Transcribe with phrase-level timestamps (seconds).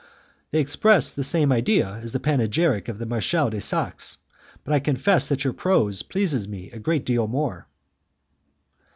[0.49, 4.17] "They express the same ideas as the panegyric of the Marechal de Saxe,
[4.63, 7.67] but I confess that your prose pleases me a great deal more."